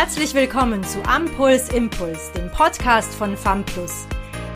[0.00, 4.06] Herzlich willkommen zu Ampuls Impuls, dem Podcast von FAMPLUS.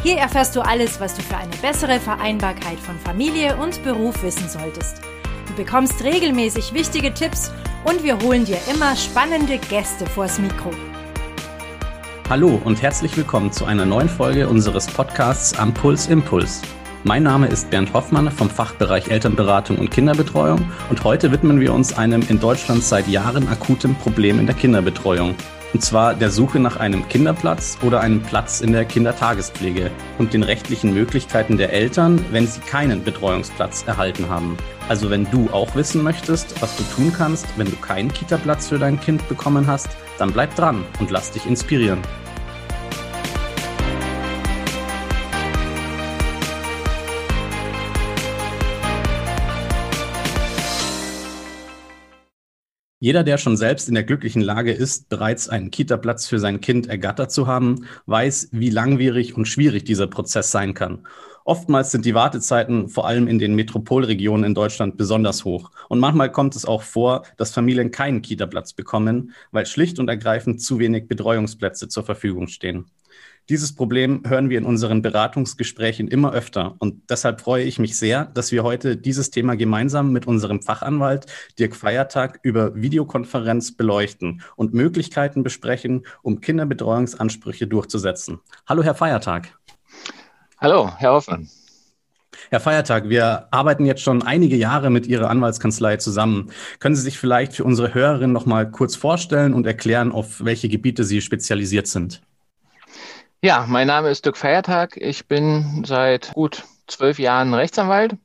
[0.04, 4.48] Hier erfährst du alles, was du für eine bessere Vereinbarkeit von Familie und Beruf wissen
[4.48, 5.00] solltest.
[5.48, 7.50] Du bekommst regelmäßig wichtige Tipps
[7.82, 10.70] und wir holen dir immer spannende Gäste vors Mikro.
[12.30, 16.62] Hallo und herzlich willkommen zu einer neuen Folge unseres Podcasts Ampuls Impuls.
[17.04, 21.98] Mein Name ist Bernd Hoffmann vom Fachbereich Elternberatung und Kinderbetreuung und heute widmen wir uns
[21.98, 25.34] einem in Deutschland seit Jahren akuten Problem in der Kinderbetreuung.
[25.74, 30.44] Und zwar der Suche nach einem Kinderplatz oder einem Platz in der Kindertagespflege und den
[30.44, 34.56] rechtlichen Möglichkeiten der Eltern, wenn sie keinen Betreuungsplatz erhalten haben.
[34.88, 38.78] Also wenn du auch wissen möchtest, was du tun kannst, wenn du keinen Kita-Platz für
[38.78, 39.88] dein Kind bekommen hast,
[40.18, 41.98] dann bleib dran und lass dich inspirieren.
[53.02, 56.86] Jeder, der schon selbst in der glücklichen Lage ist, bereits einen Kita-Platz für sein Kind
[56.86, 61.04] ergattert zu haben, weiß, wie langwierig und schwierig dieser Prozess sein kann.
[61.44, 65.72] Oftmals sind die Wartezeiten vor allem in den Metropolregionen in Deutschland besonders hoch.
[65.88, 70.62] Und manchmal kommt es auch vor, dass Familien keinen Kita-Platz bekommen, weil schlicht und ergreifend
[70.62, 72.84] zu wenig Betreuungsplätze zur Verfügung stehen.
[73.48, 76.76] Dieses Problem hören wir in unseren Beratungsgesprächen immer öfter.
[76.78, 81.26] Und deshalb freue ich mich sehr, dass wir heute dieses Thema gemeinsam mit unserem Fachanwalt
[81.58, 88.38] Dirk Feiertag über Videokonferenz beleuchten und Möglichkeiten besprechen, um Kinderbetreuungsansprüche durchzusetzen.
[88.68, 89.58] Hallo, Herr Feiertag.
[90.58, 91.48] Hallo, Herr Hoffmann.
[92.50, 96.52] Herr Feiertag, wir arbeiten jetzt schon einige Jahre mit Ihrer Anwaltskanzlei zusammen.
[96.78, 100.68] Können Sie sich vielleicht für unsere Hörerinnen noch mal kurz vorstellen und erklären, auf welche
[100.68, 102.22] Gebiete Sie spezialisiert sind?
[103.44, 104.96] Ja, mein Name ist Dirk Feiertag.
[104.96, 108.16] Ich bin seit gut zwölf Jahren Rechtsanwalt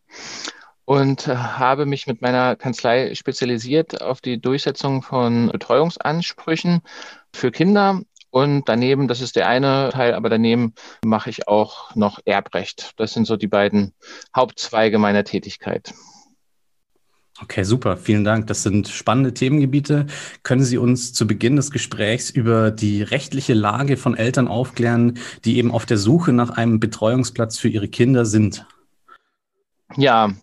[0.86, 6.82] und äh, habe mich mit meiner Kanzlei spezialisiert auf die Durchsetzung von Betreuungsansprüchen
[7.34, 8.02] für Kinder.
[8.30, 12.92] Und daneben, das ist der eine Teil, aber daneben mache ich auch noch Erbrecht.
[12.98, 13.96] Das sind so die beiden
[14.36, 15.96] Hauptzweige meiner Tätigkeit.
[17.40, 17.98] Okay, super.
[17.98, 18.48] Vielen Dank.
[18.48, 20.08] Das sind spannende Themengebiete.
[20.42, 25.58] Können Sie uns zu Beginn des Gesprächs über die rechtliche Lage von Eltern aufklären, die
[25.58, 28.66] eben auf der Suche nach einem Betreuungsplatz für ihre Kinder sind?
[29.96, 30.34] Ja,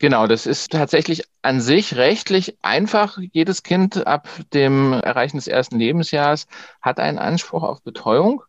[0.00, 3.16] Genau, das ist tatsächlich an sich rechtlich einfach.
[3.32, 6.46] Jedes Kind ab dem Erreichen des ersten Lebensjahres
[6.82, 8.42] hat einen Anspruch auf Betreuung.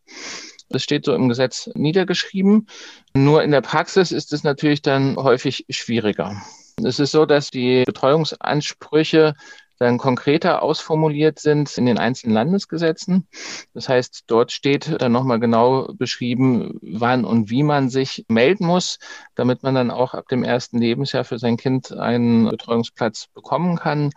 [0.70, 2.68] Das steht so im Gesetz niedergeschrieben.
[3.14, 6.42] Nur in der Praxis ist es natürlich dann häufig schwieriger.
[6.84, 9.34] Es ist so, dass die Betreuungsansprüche
[9.78, 13.28] dann konkreter ausformuliert sind in den einzelnen Landesgesetzen.
[13.74, 19.00] Das heißt, dort steht dann nochmal genau beschrieben, wann und wie man sich melden muss,
[19.36, 24.12] damit man dann auch ab dem ersten Lebensjahr für sein Kind einen Betreuungsplatz bekommen kann.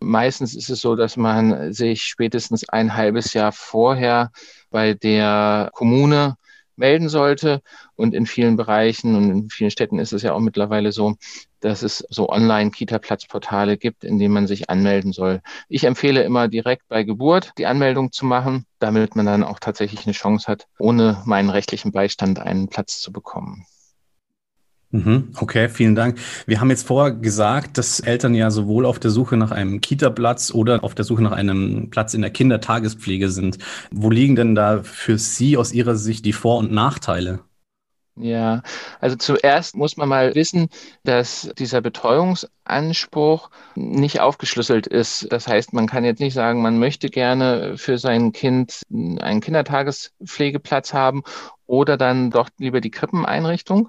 [0.00, 4.32] Meistens ist es so, dass man sich spätestens ein halbes Jahr vorher
[4.70, 6.36] bei der Kommune
[6.76, 7.60] melden sollte.
[7.96, 11.16] Und in vielen Bereichen und in vielen Städten ist es ja auch mittlerweile so,
[11.60, 15.40] dass es so Online-Kita-Platzportale gibt, in denen man sich anmelden soll.
[15.68, 20.04] Ich empfehle immer direkt bei Geburt die Anmeldung zu machen, damit man dann auch tatsächlich
[20.04, 23.66] eine Chance hat, ohne meinen rechtlichen Beistand einen Platz zu bekommen.
[24.94, 26.20] Mhm, okay, vielen Dank.
[26.46, 30.52] Wir haben jetzt vorher gesagt, dass Eltern ja sowohl auf der Suche nach einem Kita-Platz
[30.54, 33.58] oder auf der Suche nach einem Platz in der Kindertagespflege sind.
[33.90, 37.40] Wo liegen denn da für Sie aus Ihrer Sicht die Vor- und Nachteile?
[38.16, 38.62] Ja,
[39.00, 40.68] also zuerst muss man mal wissen,
[41.02, 45.26] dass dieser Betreuungsanspruch nicht aufgeschlüsselt ist.
[45.32, 50.94] Das heißt, man kann jetzt nicht sagen, man möchte gerne für sein Kind einen Kindertagespflegeplatz
[50.94, 51.24] haben
[51.66, 53.88] oder dann doch lieber die Krippeneinrichtung,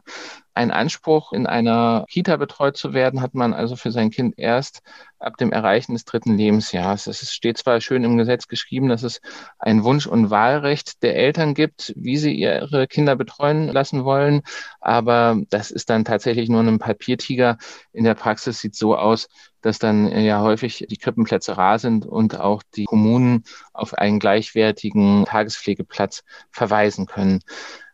[0.55, 4.81] ein Anspruch, in einer Kita betreut zu werden, hat man also für sein Kind erst
[5.19, 7.07] ab dem Erreichen des dritten Lebensjahres.
[7.07, 9.21] Es steht zwar schön im Gesetz geschrieben, dass es
[9.59, 14.41] ein Wunsch- und Wahlrecht der Eltern gibt, wie sie ihre Kinder betreuen lassen wollen,
[14.81, 17.57] aber das ist dann tatsächlich nur ein Papiertiger.
[17.93, 19.27] In der Praxis sieht so aus,
[19.61, 25.25] dass dann ja häufig die Krippenplätze rar sind und auch die Kommunen auf einen gleichwertigen
[25.25, 27.41] Tagespflegeplatz verweisen können.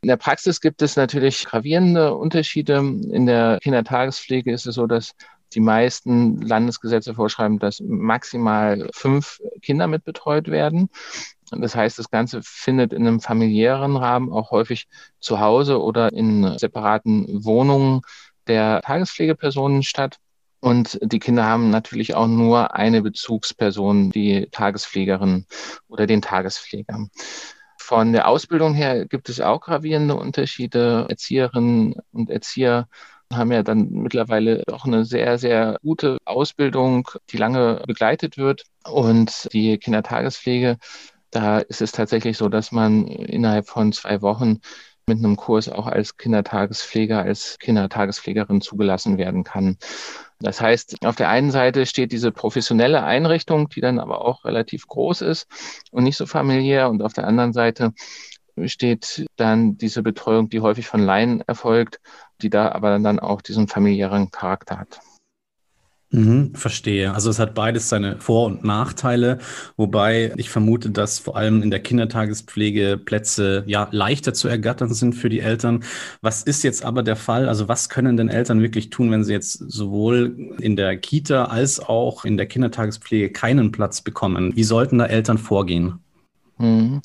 [0.02, 2.78] In der Praxis gibt es natürlich gravierende Unterschiede.
[2.78, 5.14] In der Kindertagespflege ist es so, dass
[5.54, 10.90] die meisten Landesgesetze vorschreiben, dass maximal fünf Kinder mitbetreut werden.
[11.52, 14.88] Das heißt, das Ganze findet in einem familiären Rahmen auch häufig
[15.20, 18.02] zu Hause oder in separaten Wohnungen
[18.48, 20.18] der Tagespflegepersonen statt.
[20.62, 25.46] Und die Kinder haben natürlich auch nur eine Bezugsperson, die Tagespflegerin
[25.88, 27.08] oder den Tagespfleger.
[27.78, 31.08] Von der Ausbildung her gibt es auch gravierende Unterschiede.
[31.10, 32.88] Erzieherinnen und Erzieher
[33.38, 38.64] haben ja dann mittlerweile auch eine sehr, sehr gute Ausbildung, die lange begleitet wird.
[38.86, 40.78] Und die Kindertagespflege,
[41.32, 44.60] da ist es tatsächlich so, dass man innerhalb von zwei Wochen
[45.08, 49.78] mit einem Kurs auch als Kindertagespfleger, als Kindertagespflegerin zugelassen werden kann.
[50.40, 54.88] Das heißt, auf der einen Seite steht diese professionelle Einrichtung, die dann aber auch relativ
[54.88, 55.48] groß ist
[55.92, 56.90] und nicht so familiär.
[56.90, 57.94] Und auf der anderen Seite
[58.66, 62.00] steht dann diese Betreuung, die häufig von Laien erfolgt,
[62.42, 65.00] die da aber dann auch diesen familiären Charakter hat.
[66.14, 67.14] Mhm, verstehe.
[67.14, 69.38] Also es hat beides seine Vor- und Nachteile,
[69.78, 75.14] wobei ich vermute, dass vor allem in der Kindertagespflege Plätze ja leichter zu ergattern sind
[75.14, 75.86] für die Eltern.
[76.22, 77.48] Was ist jetzt aber der Fall?
[77.48, 81.80] Also was können denn Eltern wirklich tun, wenn sie jetzt sowohl in der Kita als
[81.80, 84.54] auch in der Kindertagespflege keinen Platz bekommen?
[84.54, 86.00] Wie sollten da Eltern vorgehen?
[86.58, 87.02] Mhm.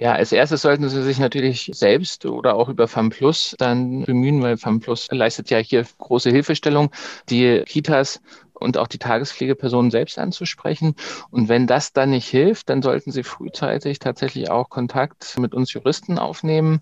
[0.00, 4.56] Ja, als erstes sollten Sie sich natürlich selbst oder auch über FAMPLUS dann bemühen, weil
[4.56, 6.90] FAMPLUS leistet ja hier große Hilfestellung,
[7.28, 8.22] die Kitas
[8.54, 10.94] und auch die Tagespflegepersonen selbst anzusprechen.
[11.30, 15.70] Und wenn das dann nicht hilft, dann sollten Sie frühzeitig tatsächlich auch Kontakt mit uns
[15.74, 16.80] Juristen aufnehmen.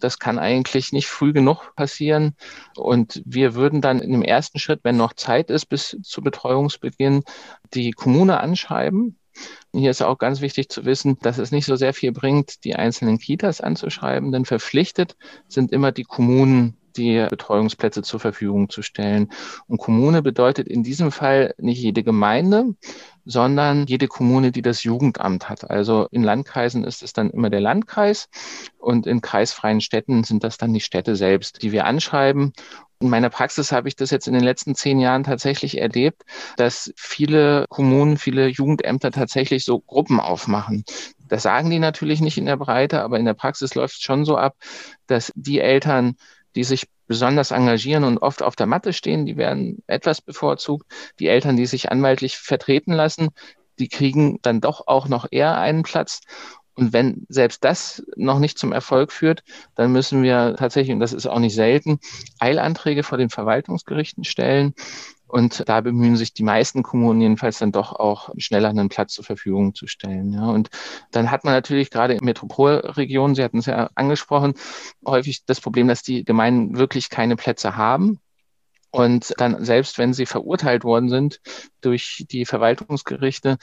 [0.00, 2.34] Das kann eigentlich nicht früh genug passieren.
[2.76, 7.24] Und wir würden dann in dem ersten Schritt, wenn noch Zeit ist bis zu Betreuungsbeginn,
[7.74, 9.18] die Kommune anschreiben
[9.72, 12.76] hier ist auch ganz wichtig zu wissen, dass es nicht so sehr viel bringt, die
[12.76, 15.16] einzelnen Kitas anzuschreiben, denn verpflichtet
[15.48, 19.32] sind immer die Kommunen, die Betreuungsplätze zur Verfügung zu stellen.
[19.66, 22.74] Und Kommune bedeutet in diesem Fall nicht jede Gemeinde,
[23.24, 25.68] sondern jede Kommune, die das Jugendamt hat.
[25.68, 28.28] Also in Landkreisen ist es dann immer der Landkreis
[28.78, 32.52] und in kreisfreien Städten sind das dann die Städte selbst, die wir anschreiben
[33.04, 36.22] in meiner Praxis habe ich das jetzt in den letzten zehn Jahren tatsächlich erlebt,
[36.56, 40.84] dass viele Kommunen, viele Jugendämter tatsächlich so Gruppen aufmachen.
[41.28, 44.24] Das sagen die natürlich nicht in der Breite, aber in der Praxis läuft es schon
[44.24, 44.56] so ab,
[45.06, 46.16] dass die Eltern,
[46.56, 50.90] die sich besonders engagieren und oft auf der Matte stehen, die werden etwas bevorzugt.
[51.18, 53.28] Die Eltern, die sich anwaltlich vertreten lassen,
[53.78, 56.20] die kriegen dann doch auch noch eher einen Platz.
[56.76, 59.44] Und wenn selbst das noch nicht zum Erfolg führt,
[59.74, 62.00] dann müssen wir tatsächlich, und das ist auch nicht selten,
[62.38, 64.74] Eilanträge vor den Verwaltungsgerichten stellen.
[65.26, 69.24] Und da bemühen sich die meisten Kommunen jedenfalls dann doch auch schneller einen Platz zur
[69.24, 70.32] Verfügung zu stellen.
[70.32, 70.48] Ja.
[70.50, 70.70] Und
[71.10, 74.54] dann hat man natürlich gerade in Metropolregionen, Sie hatten es ja angesprochen,
[75.04, 78.20] häufig das Problem, dass die Gemeinden wirklich keine Plätze haben.
[78.94, 81.40] Und dann, selbst wenn sie verurteilt worden sind
[81.80, 83.58] durch die Verwaltungsgerichte,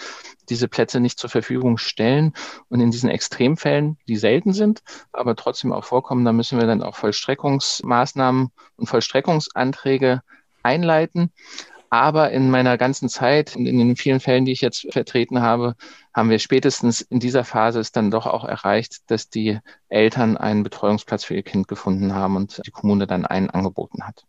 [0.50, 2.34] diese Plätze nicht zur Verfügung stellen.
[2.68, 4.82] Und in diesen Extremfällen, die selten sind,
[5.14, 10.22] aber trotzdem auch vorkommen, da müssen wir dann auch Vollstreckungsmaßnahmen und Vollstreckungsanträge
[10.64, 11.32] einleiten.
[11.90, 15.76] Aber in meiner ganzen Zeit und in den vielen Fällen, die ich jetzt vertreten habe,
[16.14, 20.64] haben wir spätestens in dieser Phase es dann doch auch erreicht, dass die Eltern einen
[20.64, 24.26] Betreuungsplatz für ihr Kind gefunden haben und die Kommune dann einen angeboten hat.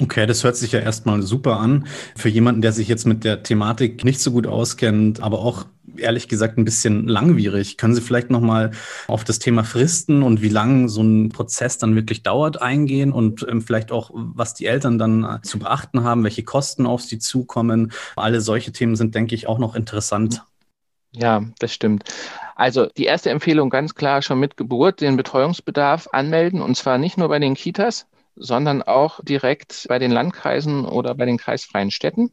[0.00, 1.86] Okay, das hört sich ja erstmal super an.
[2.16, 5.66] Für jemanden, der sich jetzt mit der Thematik nicht so gut auskennt, aber auch
[5.96, 7.76] ehrlich gesagt ein bisschen langwierig.
[7.76, 8.70] Können Sie vielleicht nochmal
[9.08, 13.46] auf das Thema Fristen und wie lang so ein Prozess dann wirklich dauert eingehen und
[13.46, 17.18] ähm, vielleicht auch, was die Eltern dann äh, zu beachten haben, welche Kosten auf sie
[17.18, 17.92] zukommen?
[18.16, 20.42] Alle solche Themen sind, denke ich, auch noch interessant.
[21.12, 22.04] Ja, das stimmt.
[22.54, 27.18] Also die erste Empfehlung ganz klar schon mit Geburt den Betreuungsbedarf anmelden und zwar nicht
[27.18, 28.06] nur bei den Kitas,
[28.36, 32.30] sondern auch direkt bei den Landkreisen oder bei den kreisfreien Städten.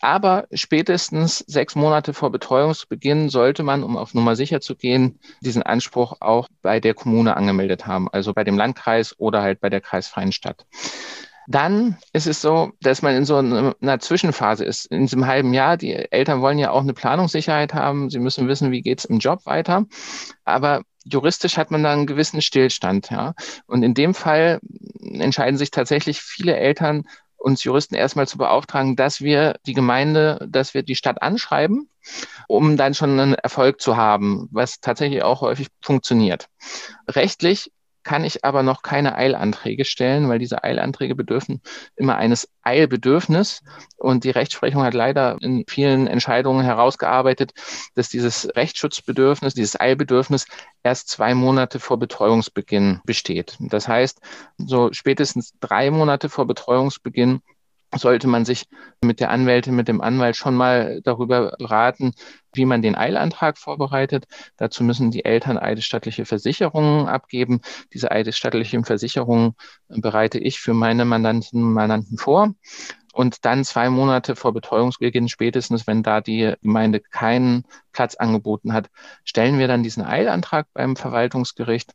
[0.00, 5.62] Aber spätestens sechs Monate vor Betreuungsbeginn sollte man, um auf Nummer sicher zu gehen, diesen
[5.62, 9.82] Anspruch auch bei der Kommune angemeldet haben, also bei dem Landkreis oder halt bei der
[9.82, 10.66] kreisfreien Stadt.
[11.46, 14.86] Dann ist es so, dass man in so einer Zwischenphase ist.
[14.86, 18.08] In diesem halben Jahr, die Eltern wollen ja auch eine Planungssicherheit haben.
[18.08, 19.86] Sie müssen wissen, wie geht es im Job weiter.
[20.44, 23.10] Aber juristisch hat man da einen gewissen Stillstand.
[23.10, 23.34] Ja.
[23.66, 24.60] Und in dem Fall
[25.00, 27.04] entscheiden sich tatsächlich viele Eltern,
[27.36, 31.88] uns Juristen erstmal zu beauftragen, dass wir die Gemeinde, dass wir die Stadt anschreiben,
[32.48, 36.48] um dann schon einen Erfolg zu haben, was tatsächlich auch häufig funktioniert.
[37.08, 41.60] Rechtlich kann ich aber noch keine Eilanträge stellen, weil diese Eilanträge bedürfen
[41.96, 43.62] immer eines Eilbedürfnis.
[43.96, 47.52] Und die Rechtsprechung hat leider in vielen Entscheidungen herausgearbeitet,
[47.94, 50.46] dass dieses Rechtsschutzbedürfnis, dieses Eilbedürfnis
[50.82, 53.56] erst zwei Monate vor Betreuungsbeginn besteht.
[53.60, 54.20] Das heißt,
[54.58, 57.40] so spätestens drei Monate vor Betreuungsbeginn
[57.96, 58.66] sollte man sich
[59.02, 62.12] mit der Anwältin, mit dem Anwalt schon mal darüber beraten,
[62.52, 64.26] wie man den Eilantrag vorbereitet.
[64.56, 67.60] Dazu müssen die Eltern eidesstattliche Versicherungen abgeben.
[67.92, 69.54] Diese eidesstattlichen Versicherungen
[69.88, 72.54] bereite ich für meine Mandanten und Mandanten vor.
[73.12, 78.88] Und dann zwei Monate vor Betreuungsbeginn, spätestens wenn da die Gemeinde keinen Platz angeboten hat,
[79.24, 81.92] stellen wir dann diesen Eilantrag beim Verwaltungsgericht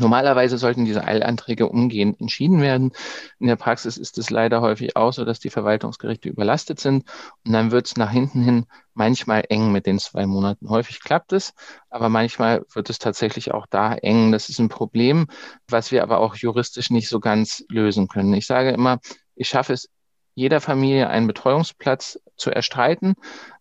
[0.00, 2.92] Normalerweise sollten diese Eilanträge umgehend entschieden werden.
[3.38, 7.04] In der Praxis ist es leider häufig auch so, dass die Verwaltungsgerichte überlastet sind
[7.44, 10.68] und dann wird es nach hinten hin manchmal eng mit den zwei Monaten.
[10.68, 11.54] Häufig klappt es,
[11.90, 14.32] aber manchmal wird es tatsächlich auch da eng.
[14.32, 15.26] Das ist ein Problem,
[15.68, 18.34] was wir aber auch juristisch nicht so ganz lösen können.
[18.34, 18.98] Ich sage immer,
[19.36, 19.88] ich schaffe es
[20.34, 23.14] jeder Familie einen Betreuungsplatz zu erstreiten,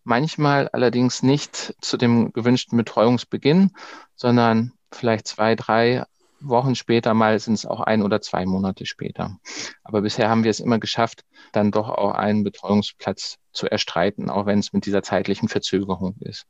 [0.03, 3.71] manchmal allerdings nicht zu dem gewünschten Betreuungsbeginn,
[4.15, 6.03] sondern vielleicht zwei, drei
[6.43, 9.37] Wochen später, mal sind es auch ein oder zwei Monate später.
[9.83, 14.45] Aber bisher haben wir es immer geschafft, dann doch auch einen Betreuungsplatz zu erstreiten, auch
[14.45, 16.45] wenn es mit dieser zeitlichen Verzögerung ist.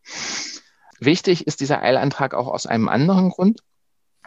[0.99, 3.61] Wichtig ist dieser Eilantrag auch aus einem anderen Grund,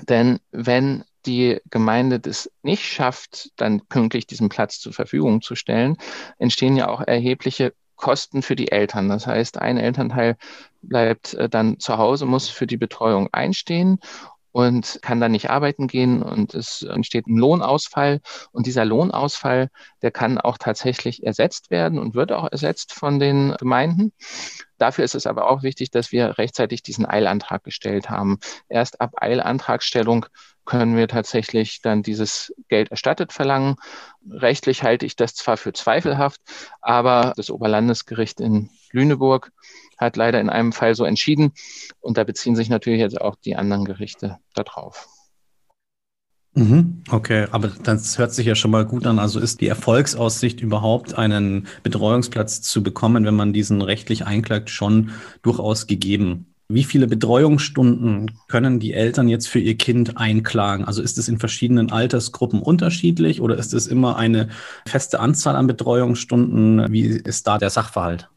[0.03, 5.97] denn wenn die Gemeinde das nicht schafft, dann pünktlich diesen Platz zur Verfügung zu stellen,
[6.39, 9.09] entstehen ja auch erhebliche Kosten für die Eltern.
[9.09, 10.37] Das heißt, ein Elternteil
[10.83, 13.99] bleibt äh, dann zu Hause, muss für die Betreuung einstehen
[14.57, 18.23] und kann dann nicht arbeiten gehen und es entsteht ein Lohnausfall.
[18.53, 19.69] Und dieser Lohnausfall,
[20.01, 24.15] der kann auch tatsächlich ersetzt werden und wird auch ersetzt von den Gemeinden.
[24.79, 28.39] Dafür ist es aber auch wichtig, dass wir rechtzeitig diesen Eilantrag gestellt haben.
[28.71, 30.25] Erst ab Eilantragstellung
[30.65, 33.77] können wir tatsächlich dann dieses Geld erstattet verlangen.
[34.27, 36.41] Rechtlich halte ich das zwar für zweifelhaft,
[36.81, 39.53] aber das Oberlandesgericht in Lüneburg
[39.97, 41.53] hat leider in einem Fall so entschieden.
[42.01, 45.09] Und da beziehen sich natürlich jetzt auch die anderen Gerichte darauf.
[46.57, 47.03] Mhm.
[47.11, 49.19] Okay, aber das hört sich ja schon mal gut an.
[49.19, 55.11] Also ist die Erfolgsaussicht überhaupt, einen Betreuungsplatz zu bekommen, wenn man diesen rechtlich einklagt, schon
[55.43, 56.47] durchaus gegeben?
[56.69, 60.85] Wie viele Betreuungsstunden können die Eltern jetzt für ihr Kind einklagen?
[60.85, 64.49] Also ist es in verschiedenen Altersgruppen unterschiedlich oder ist es immer eine
[64.89, 66.91] feste Anzahl an Betreuungsstunden?
[66.91, 68.31] Wie ist da der Sachverhalt?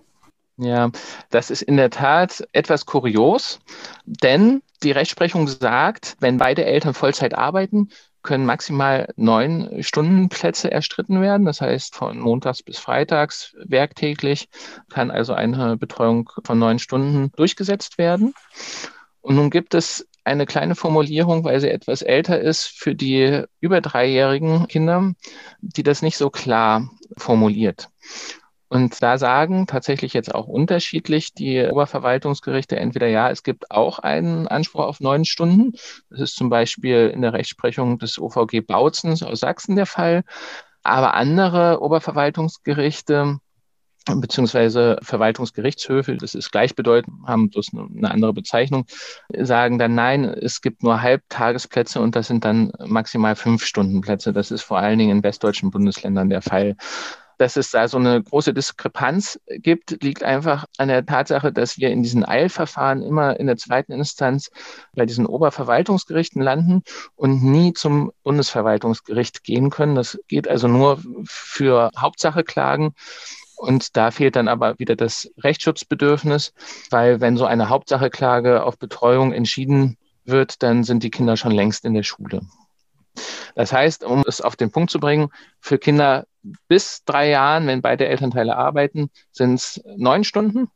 [0.61, 0.91] Ja,
[1.29, 3.61] das ist in der Tat etwas kurios,
[4.05, 7.89] denn die Rechtsprechung sagt, wenn beide Eltern Vollzeit arbeiten,
[8.23, 11.45] können maximal neun Stundenplätze erstritten werden.
[11.45, 14.49] Das heißt, von montags bis freitags werktäglich
[14.89, 18.33] kann also eine Betreuung von neun Stunden durchgesetzt werden.
[19.21, 23.79] Und nun gibt es eine kleine Formulierung, weil sie etwas älter ist, für die über
[23.79, 25.13] dreijährigen Kinder,
[25.61, 27.89] die das nicht so klar formuliert.
[28.69, 34.47] Und da sagen tatsächlich jetzt auch unterschiedlich die Oberverwaltungsgerichte entweder ja, es gibt auch einen
[34.47, 35.73] Anspruch auf neun Stunden.
[36.09, 40.23] Das ist zum Beispiel in der Rechtsprechung des OVG Bautzens aus Sachsen der Fall.
[40.83, 43.39] Aber andere Oberverwaltungsgerichte
[44.15, 48.85] beziehungsweise Verwaltungsgerichtshöfe, das ist gleichbedeutend, haben bloß eine andere Bezeichnung,
[49.37, 54.33] sagen dann nein, es gibt nur Halbtagesplätze und das sind dann maximal fünf Stundenplätze.
[54.33, 56.75] Das ist vor allen Dingen in westdeutschen Bundesländern der Fall.
[57.39, 61.89] Dass es da so eine große Diskrepanz gibt, liegt einfach an der Tatsache, dass wir
[61.89, 64.51] in diesen Eilverfahren immer in der zweiten Instanz
[64.93, 66.83] bei diesen Oberverwaltungsgerichten landen
[67.15, 69.95] und nie zum Bundesverwaltungsgericht gehen können.
[69.95, 72.93] Das geht also nur für Hauptsacheklagen.
[73.55, 76.53] Und da fehlt dann aber wieder das Rechtsschutzbedürfnis,
[76.89, 81.85] weil wenn so eine Hauptsacheklage auf Betreuung entschieden wird, dann sind die Kinder schon längst
[81.85, 82.41] in der Schule.
[83.55, 86.25] Das heißt, um es auf den Punkt zu bringen, für Kinder
[86.67, 90.69] bis drei Jahren, wenn beide Elternteile arbeiten, sind es neun Stunden.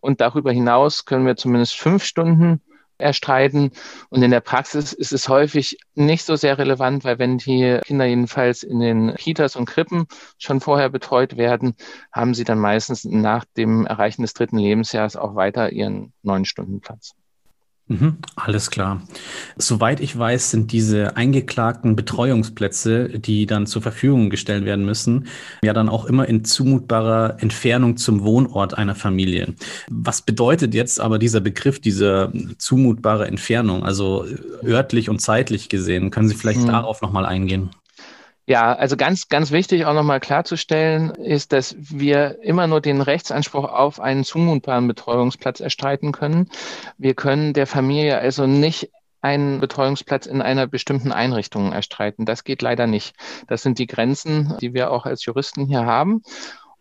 [0.00, 2.60] Und darüber hinaus können wir zumindest fünf Stunden
[2.98, 3.72] erstreiten.
[4.08, 8.06] Und in der Praxis ist es häufig nicht so sehr relevant, weil wenn die Kinder
[8.06, 10.06] jedenfalls in den Kitas und Krippen
[10.38, 11.74] schon vorher betreut werden,
[12.12, 16.80] haben sie dann meistens nach dem Erreichen des dritten Lebensjahres auch weiter ihren neun Stunden
[16.80, 17.14] Platz.
[17.88, 19.02] Mhm, alles klar.
[19.56, 25.28] Soweit ich weiß, sind diese eingeklagten Betreuungsplätze, die dann zur Verfügung gestellt werden müssen,
[25.62, 29.54] ja dann auch immer in zumutbarer Entfernung zum Wohnort einer Familie.
[29.88, 34.26] Was bedeutet jetzt aber dieser Begriff, diese zumutbare Entfernung, also
[34.64, 36.10] örtlich und zeitlich gesehen?
[36.10, 36.68] Können Sie vielleicht mhm.
[36.68, 37.70] darauf nochmal eingehen?
[38.48, 43.64] Ja, also ganz, ganz wichtig auch nochmal klarzustellen ist, dass wir immer nur den Rechtsanspruch
[43.64, 46.48] auf einen zumutbaren Betreuungsplatz erstreiten können.
[46.96, 52.24] Wir können der Familie also nicht einen Betreuungsplatz in einer bestimmten Einrichtung erstreiten.
[52.24, 53.16] Das geht leider nicht.
[53.48, 56.22] Das sind die Grenzen, die wir auch als Juristen hier haben.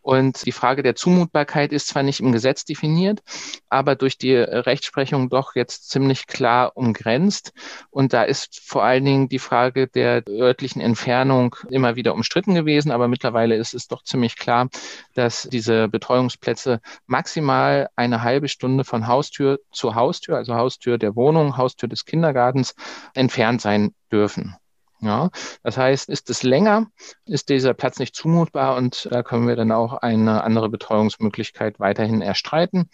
[0.06, 3.24] Und die Frage der Zumutbarkeit ist zwar nicht im Gesetz definiert,
[3.70, 7.54] aber durch die Rechtsprechung doch jetzt ziemlich klar umgrenzt.
[7.90, 12.92] Und da ist vor allen Dingen die Frage der örtlichen Entfernung immer wieder umstritten gewesen.
[12.92, 14.70] Aber mittlerweile ist es doch ziemlich klar,
[15.16, 21.58] dass diese Betreuungsplätze maximal eine halbe Stunde von Haustür zu Haustür, also Haustür der Wohnung,
[21.58, 22.76] Haustür des Kindergartens
[23.16, 24.56] entfernt sein dürfen.
[25.02, 25.30] Ja,
[25.62, 26.88] das heißt, ist es länger,
[27.26, 32.22] ist dieser Platz nicht zumutbar und da können wir dann auch eine andere Betreuungsmöglichkeit weiterhin
[32.22, 32.90] erstreiten.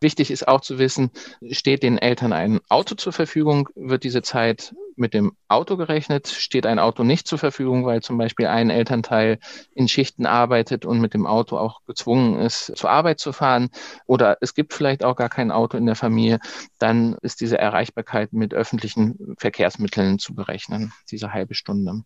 [0.00, 1.10] Wichtig ist auch zu wissen,
[1.50, 6.28] steht den Eltern ein Auto zur Verfügung, wird diese Zeit mit dem Auto gerechnet.
[6.28, 9.38] Steht ein Auto nicht zur Verfügung, weil zum Beispiel ein Elternteil
[9.74, 13.68] in Schichten arbeitet und mit dem Auto auch gezwungen ist, zur Arbeit zu fahren
[14.06, 16.38] oder es gibt vielleicht auch gar kein Auto in der Familie,
[16.78, 22.02] dann ist diese Erreichbarkeit mit öffentlichen Verkehrsmitteln zu berechnen, diese halbe Stunde.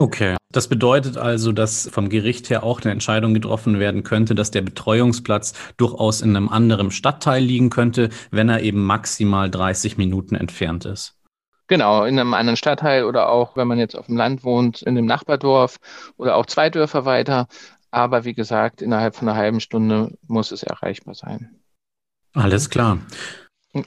[0.00, 4.52] Okay, das bedeutet also, dass vom Gericht her auch eine Entscheidung getroffen werden könnte, dass
[4.52, 10.36] der Betreuungsplatz durchaus in einem anderen Stadtteil liegen könnte, wenn er eben maximal 30 Minuten
[10.36, 11.17] entfernt ist.
[11.68, 14.94] Genau, in einem anderen Stadtteil oder auch, wenn man jetzt auf dem Land wohnt, in
[14.94, 15.78] dem Nachbardorf
[16.16, 17.46] oder auch zwei Dörfer weiter.
[17.90, 21.60] Aber wie gesagt, innerhalb von einer halben Stunde muss es erreichbar sein.
[22.34, 22.98] Alles klar.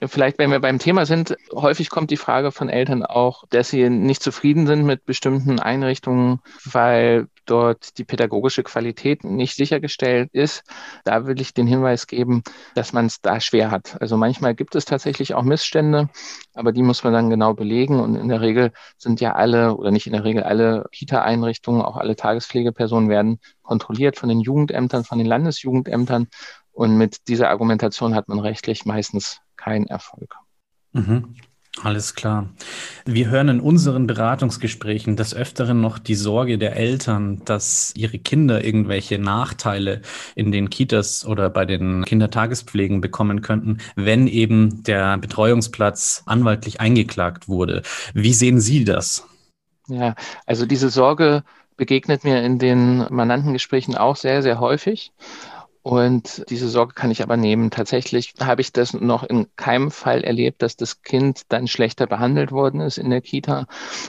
[0.05, 3.89] Vielleicht, wenn wir beim Thema sind, häufig kommt die Frage von Eltern auch, dass sie
[3.89, 10.63] nicht zufrieden sind mit bestimmten Einrichtungen, weil dort die pädagogische Qualität nicht sichergestellt ist.
[11.03, 12.43] Da will ich den Hinweis geben,
[12.75, 13.99] dass man es da schwer hat.
[13.99, 16.09] Also manchmal gibt es tatsächlich auch Missstände,
[16.53, 17.99] aber die muss man dann genau belegen.
[17.99, 21.97] Und in der Regel sind ja alle, oder nicht in der Regel alle Kita-Einrichtungen, auch
[21.97, 26.27] alle Tagespflegepersonen werden kontrolliert von den Jugendämtern, von den Landesjugendämtern.
[26.71, 30.35] Und mit dieser Argumentation hat man rechtlich meistens keinen Erfolg.
[30.93, 31.35] Mhm.
[31.83, 32.49] Alles klar.
[33.05, 38.63] Wir hören in unseren Beratungsgesprächen des Öfteren noch die Sorge der Eltern, dass ihre Kinder
[38.63, 40.01] irgendwelche Nachteile
[40.35, 47.47] in den Kitas oder bei den Kindertagespflegen bekommen könnten, wenn eben der Betreuungsplatz anwaltlich eingeklagt
[47.47, 47.83] wurde.
[48.13, 49.25] Wie sehen Sie das?
[49.87, 50.15] Ja,
[50.45, 51.43] also diese Sorge
[51.77, 55.13] begegnet mir in den Mandantengesprächen auch sehr, sehr häufig.
[55.83, 57.71] Und diese Sorge kann ich aber nehmen.
[57.71, 62.51] Tatsächlich habe ich das noch in keinem Fall erlebt, dass das Kind dann schlechter behandelt
[62.51, 63.65] worden ist in der Kita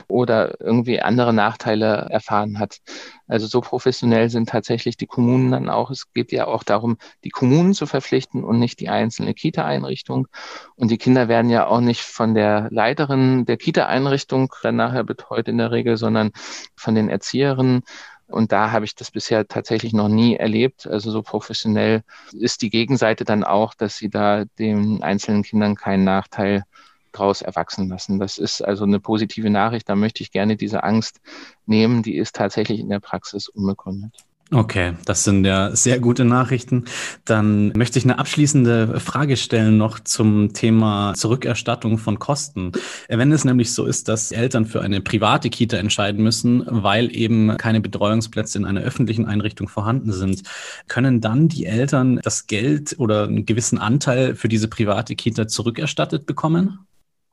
[0.07, 2.81] oder irgendwie andere Nachteile erfahren hat.
[3.27, 5.89] Also so professionell sind tatsächlich die Kommunen dann auch.
[5.89, 10.27] Es geht ja auch darum, die Kommunen zu verpflichten und nicht die einzelne Kita-Einrichtung.
[10.75, 15.47] Und die Kinder werden ja auch nicht von der Leiterin der Kita-Einrichtung dann nachher betreut
[15.47, 16.31] in der Regel, sondern
[16.75, 17.81] von den Erzieherinnen.
[18.27, 20.87] Und da habe ich das bisher tatsächlich noch nie erlebt.
[20.87, 26.03] Also so professionell ist die Gegenseite dann auch, dass sie da den einzelnen Kindern keinen
[26.03, 26.63] Nachteil
[27.11, 28.19] draus erwachsen lassen.
[28.19, 29.87] Das ist also eine positive Nachricht.
[29.87, 31.21] Da möchte ich gerne diese Angst
[31.65, 32.03] nehmen.
[32.03, 34.25] Die ist tatsächlich in der Praxis unbegründet.
[34.53, 36.85] Okay, das sind ja sehr gute Nachrichten.
[37.25, 42.71] Dann möchte ich eine abschließende Frage stellen noch zum Thema Zurückerstattung von Kosten.
[43.09, 47.57] Wenn es nämlich so ist, dass Eltern für eine private Kita entscheiden müssen, weil eben
[47.57, 50.43] keine Betreuungsplätze in einer öffentlichen Einrichtung vorhanden sind,
[50.87, 56.27] können dann die Eltern das Geld oder einen gewissen Anteil für diese private Kita zurückerstattet
[56.27, 56.85] bekommen?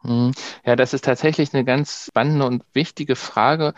[0.03, 0.33] Hm.
[0.65, 3.75] Ja, das ist tatsächlich eine ganz spannende und wichtige Frage,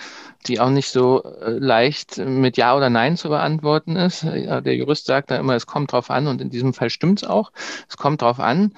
[0.46, 4.22] die auch nicht so äh, leicht mit Ja oder Nein zu beantworten ist.
[4.22, 7.28] Der Jurist sagt da immer, es kommt drauf an und in diesem Fall stimmt es
[7.28, 7.50] auch.
[7.88, 8.72] Es kommt drauf an.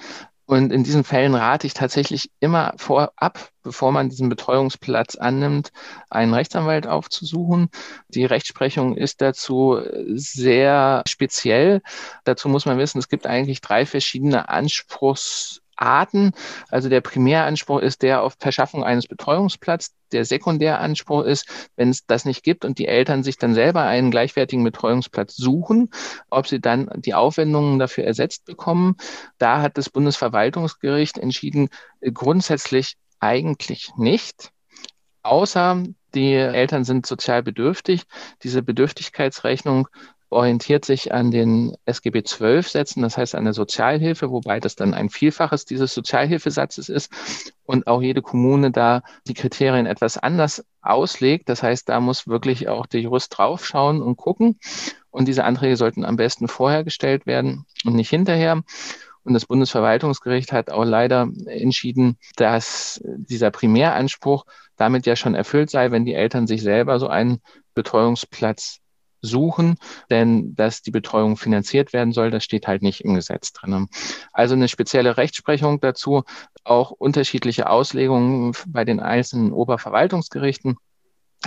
[0.47, 5.71] Und in diesen Fällen rate ich tatsächlich immer vorab, bevor man diesen Betreuungsplatz annimmt,
[6.11, 7.69] einen Rechtsanwalt aufzusuchen.
[8.09, 9.79] Die Rechtsprechung ist dazu
[10.13, 11.81] sehr speziell.
[12.25, 16.31] Dazu muss man wissen, es gibt eigentlich drei verschiedene Anspruchs Arten.
[16.69, 19.93] Also der Primäranspruch ist der auf Verschaffung eines Betreuungsplatzes.
[20.11, 24.11] Der Sekundäranspruch ist, wenn es das nicht gibt und die Eltern sich dann selber einen
[24.11, 25.89] gleichwertigen Betreuungsplatz suchen,
[26.29, 28.95] ob sie dann die Aufwendungen dafür ersetzt bekommen.
[29.39, 31.69] Da hat das Bundesverwaltungsgericht entschieden,
[32.13, 34.51] grundsätzlich eigentlich nicht.
[35.23, 35.83] Außer
[36.13, 38.03] die Eltern sind sozial bedürftig.
[38.43, 39.87] Diese Bedürftigkeitsrechnung
[40.29, 44.93] orientiert sich an den SGB 12 Sätzen, das heißt an der Sozialhilfe, wobei das dann
[44.93, 47.11] ein Vielfaches dieses Sozialhilfesatzes ist
[47.65, 51.49] und auch jede Kommune da die Kriterien etwas anders auslegt.
[51.49, 54.59] Das heißt, da muss wirklich auch der Jurist draufschauen und gucken.
[55.09, 58.63] Und diese Anträge sollten am besten vorher gestellt werden und nicht hinterher.
[59.23, 65.89] Und das Bundesverwaltungsgericht hat auch leider entschieden, dass dieser Primäranspruch damit ja schon erfüllt sei,
[65.89, 67.41] wenn die Eltern sich selber so einen
[67.73, 68.81] Betreuungsplatz
[69.25, 69.75] suchen,
[70.09, 73.87] denn dass die Betreuung finanziert werden soll, das steht halt nicht im Gesetz drin.
[74.31, 76.23] Also eine spezielle Rechtsprechung dazu,
[76.63, 80.77] auch unterschiedliche Auslegungen bei den einzelnen Oberverwaltungsgerichten.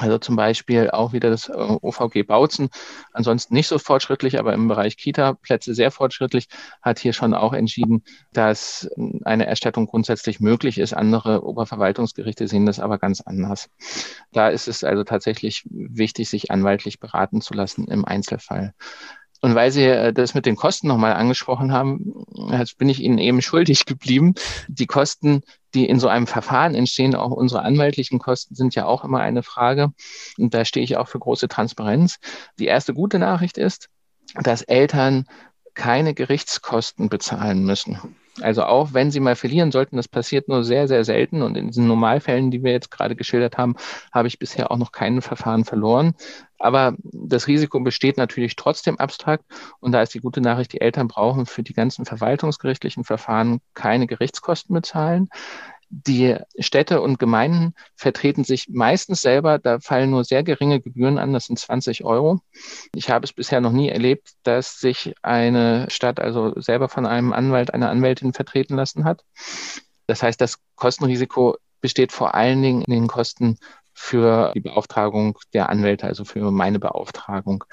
[0.01, 2.69] Also zum Beispiel auch wieder das äh, OVG Bautzen,
[3.13, 6.49] ansonsten nicht so fortschrittlich, aber im Bereich Kita-Plätze sehr fortschrittlich,
[6.83, 8.89] hat hier schon auch entschieden, dass
[9.25, 10.93] eine Erstattung grundsätzlich möglich ist.
[10.93, 13.69] Andere Oberverwaltungsgerichte sehen das aber ganz anders.
[14.33, 18.75] Da ist es also tatsächlich wichtig, sich anwaltlich beraten zu lassen im Einzelfall.
[19.41, 22.25] Und weil Sie äh, das mit den Kosten nochmal angesprochen haben,
[22.77, 24.35] bin ich Ihnen eben schuldig geblieben.
[24.69, 25.43] Die Kosten,
[25.75, 29.43] die in so einem Verfahren entstehen, auch unsere anwaltlichen Kosten sind ja auch immer eine
[29.43, 29.93] Frage.
[30.39, 32.19] Und da stehe ich auch für große Transparenz.
[32.59, 33.89] Die erste gute Nachricht ist,
[34.35, 35.27] dass Eltern
[35.75, 38.17] keine Gerichtskosten bezahlen müssen.
[38.41, 41.43] Also auch wenn sie mal verlieren sollten, das passiert nur sehr, sehr selten.
[41.43, 43.77] Und in diesen Normalfällen, die wir jetzt gerade geschildert haben,
[44.13, 46.15] habe ich bisher auch noch keinen Verfahren verloren.
[46.59, 49.45] Aber das Risiko besteht natürlich trotzdem abstrakt.
[49.81, 54.07] Und da ist die gute Nachricht, die Eltern brauchen für die ganzen verwaltungsgerichtlichen Verfahren keine
[54.07, 55.29] Gerichtskosten bezahlen.
[55.91, 61.33] Die Städte und Gemeinden vertreten sich meistens selber, da fallen nur sehr geringe Gebühren an,
[61.33, 62.41] das sind 20 Euro.
[62.95, 67.33] Ich habe es bisher noch nie erlebt, dass sich eine Stadt also selber von einem
[67.33, 69.25] Anwalt, einer Anwältin vertreten lassen hat.
[70.07, 73.59] Das heißt, das Kostenrisiko besteht vor allen Dingen in den Kosten
[73.99, 77.65] für die Beauftragung der Anwälte, also für meine Beauftragung.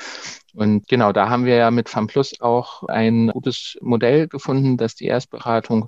[0.54, 5.06] Und genau, da haben wir ja mit FAMPlus auch ein gutes Modell gefunden, dass die
[5.06, 5.88] Erstberatung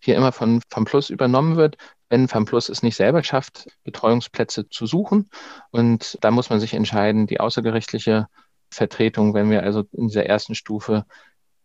[0.00, 1.76] hier immer von FAMPlus übernommen wird,
[2.10, 5.30] wenn FAMPlus es nicht selber schafft, Betreuungsplätze zu suchen.
[5.70, 8.26] Und da muss man sich entscheiden, die außergerichtliche
[8.70, 11.06] Vertretung, wenn wir also in dieser ersten Stufe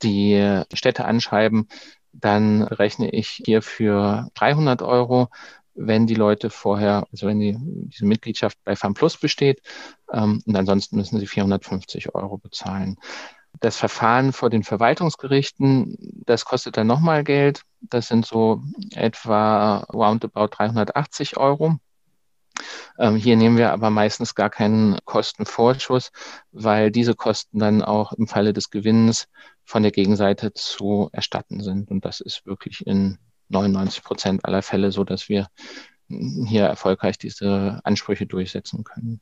[0.01, 1.67] die Städte anschreiben,
[2.13, 5.27] dann rechne ich hier für 300 Euro,
[5.75, 9.61] wenn die Leute vorher, also wenn die, diese Mitgliedschaft bei FAMPlus besteht.
[10.11, 12.97] Ähm, und ansonsten müssen sie 450 Euro bezahlen.
[13.59, 17.61] Das Verfahren vor den Verwaltungsgerichten, das kostet dann nochmal Geld.
[17.81, 18.61] Das sind so
[18.93, 21.75] etwa roundabout 380 Euro.
[22.97, 26.11] Ähm, hier nehmen wir aber meistens gar keinen Kostenvorschuss,
[26.51, 29.27] weil diese Kosten dann auch im Falle des Gewinns
[29.63, 31.91] von der Gegenseite zu erstatten sind.
[31.91, 33.17] Und das ist wirklich in
[33.49, 35.47] 99 Prozent aller Fälle so, dass wir
[36.07, 39.21] hier erfolgreich diese Ansprüche durchsetzen können.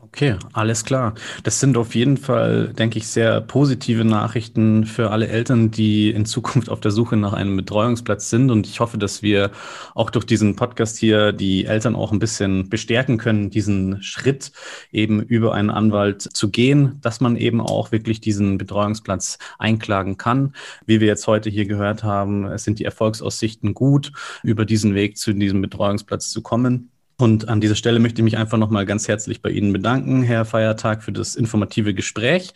[0.00, 1.14] Okay, alles klar.
[1.42, 6.24] Das sind auf jeden Fall, denke ich, sehr positive Nachrichten für alle Eltern, die in
[6.24, 8.50] Zukunft auf der Suche nach einem Betreuungsplatz sind.
[8.50, 9.50] Und ich hoffe, dass wir
[9.94, 14.52] auch durch diesen Podcast hier die Eltern auch ein bisschen bestärken können, diesen Schritt
[14.92, 20.54] eben über einen Anwalt zu gehen, dass man eben auch wirklich diesen Betreuungsplatz einklagen kann.
[20.86, 25.32] Wie wir jetzt heute hier gehört haben, sind die Erfolgsaussichten gut, über diesen Weg zu
[25.32, 26.90] diesem Betreuungsplatz zu kommen.
[27.20, 30.44] Und an dieser Stelle möchte ich mich einfach nochmal ganz herzlich bei Ihnen bedanken, Herr
[30.44, 32.54] Feiertag, für das informative Gespräch.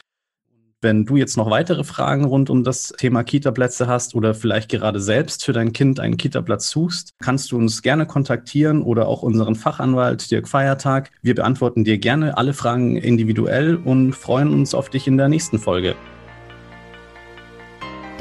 [0.80, 5.00] Wenn du jetzt noch weitere Fragen rund um das Thema Kita-Plätze hast oder vielleicht gerade
[5.00, 9.54] selbst für dein Kind einen Kita-Platz suchst, kannst du uns gerne kontaktieren oder auch unseren
[9.54, 11.10] Fachanwalt Dirk Feiertag.
[11.22, 15.60] Wir beantworten dir gerne alle Fragen individuell und freuen uns auf dich in der nächsten
[15.60, 15.94] Folge.